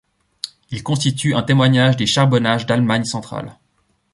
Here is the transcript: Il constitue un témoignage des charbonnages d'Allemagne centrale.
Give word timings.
Il 0.71 0.81
constitue 0.81 1.35
un 1.35 1.43
témoignage 1.43 1.95
des 1.95 2.07
charbonnages 2.07 2.65
d'Allemagne 2.65 3.03
centrale. 3.03 3.59